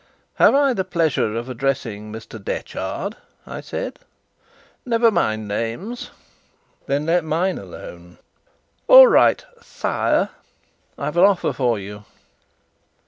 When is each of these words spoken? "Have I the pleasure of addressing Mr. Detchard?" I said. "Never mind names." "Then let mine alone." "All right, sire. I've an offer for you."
"Have 0.37 0.55
I 0.55 0.73
the 0.73 0.83
pleasure 0.83 1.35
of 1.35 1.47
addressing 1.47 2.11
Mr. 2.11 2.43
Detchard?" 2.43 3.17
I 3.45 3.61
said. 3.61 3.99
"Never 4.83 5.11
mind 5.11 5.47
names." 5.47 6.09
"Then 6.87 7.05
let 7.05 7.23
mine 7.23 7.59
alone." 7.59 8.17
"All 8.87 9.05
right, 9.05 9.45
sire. 9.61 10.29
I've 10.97 11.17
an 11.17 11.23
offer 11.25 11.53
for 11.53 11.77
you." 11.77 12.05